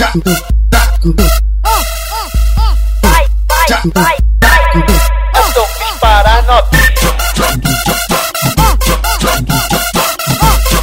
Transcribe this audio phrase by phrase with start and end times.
[0.00, 0.08] Vai,
[3.02, 4.16] vai, vai, vai.
[5.36, 6.90] Eu sou fiz para novinha.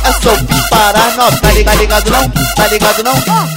[0.05, 1.41] Eu sou fiz para novinha.
[1.41, 2.29] Tá ligado, ligado não?
[2.29, 3.56] Tá ligado não?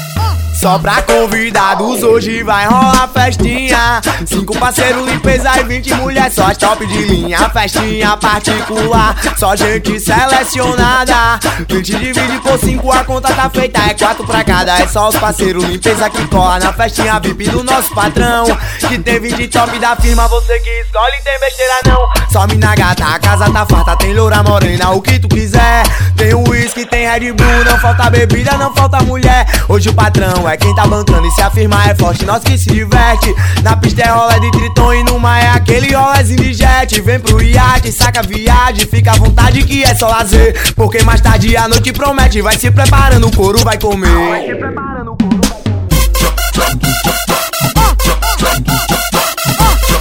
[0.61, 3.99] Só pra convidados hoje vai rolar festinha.
[4.27, 11.41] Cinco parceiros, limpeza e vinte mulheres Só top de linha, festinha particular Só gente selecionada.
[11.67, 13.81] 20 divide por cinco, a conta tá feita.
[13.89, 15.65] É quatro pra cada, é só os parceiros.
[15.65, 18.45] Limpeza que cola na festinha VIP do nosso patrão.
[18.87, 22.31] Que tem 20 top da firma Você que escolhe, tem besteira não.
[22.31, 25.85] Só mina gata, a casa tá farta Tem loura morena, o que tu quiser.
[26.17, 29.47] Tem uísque, tem Red Bull Não falta bebida, não falta mulher.
[29.67, 32.69] Hoje o patrão é quem tá bancando e se afirmar é forte, nós que se
[32.69, 33.35] diverte.
[33.63, 37.01] Na pista é rola de triton e numa é aquele rolezinho de jet.
[37.01, 40.75] Vem pro iate, saca viagem, fica à vontade que é só lazer.
[40.75, 44.11] Porque mais tarde a noite promete, vai se preparando, o couro vai comer.
[44.11, 45.61] Vai se preparando, o couro vai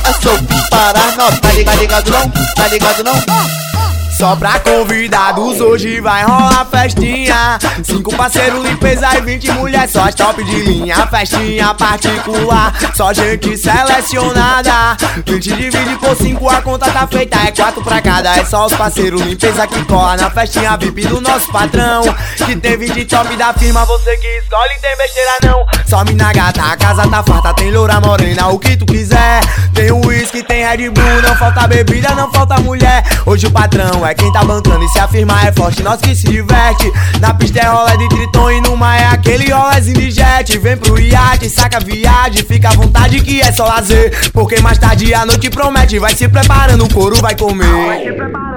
[0.06, 1.42] Eu sou fiz para novinha.
[1.42, 2.30] Tá ligado, ligado não?
[2.56, 3.69] Tá ligado não?
[4.20, 7.58] Só pra convidados hoje vai rolar festinha.
[7.82, 13.58] Cinco parceiros, limpeza e 20 mulheres Só as top de linha, festinha particular Só gente
[13.58, 14.98] selecionada.
[15.26, 17.38] 20 divide por cinco, a conta tá feita.
[17.48, 19.22] É quatro pra cada, é só os parceiros.
[19.22, 22.02] Limpeza que cola na festinha VIP do nosso patrão.
[22.46, 25.66] Que tem 20 top da firma Você que escolhe, tem besteira não.
[25.88, 29.40] Só mina gata, a casa tá farta Tem loura morena, o que tu quiser.
[29.74, 33.02] Tem uísque, tem Red Bull Não falta bebida, não falta mulher.
[33.26, 36.26] Hoje o patrão é quem tá bancando e se afirmar é forte, nós que se
[36.26, 36.92] diverte.
[37.20, 40.58] Na pista é rola de triton e numa é aquele rolezinho de jet.
[40.58, 44.32] Vem pro iate, saca viagem, fica à vontade que é só lazer.
[44.32, 47.86] Porque mais tarde a noite promete, vai se preparando, o couro vai comer.
[47.86, 48.49] Vai se preparando.